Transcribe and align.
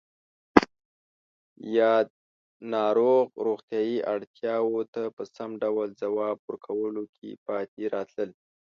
یاد 1.77 2.07
ناروغ 2.73 3.25
روغتیایی 3.47 3.97
اړتیاوو 4.13 4.79
ته 4.93 5.01
په 5.15 5.23
سم 5.35 5.49
ډول 5.63 5.89
ځواب 6.01 6.37
ورکولو 6.47 7.03
کې 7.15 7.29
پاتې 7.45 7.81
راتلل 7.95 8.31